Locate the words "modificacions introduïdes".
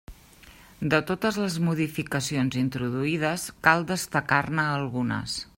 1.67-3.47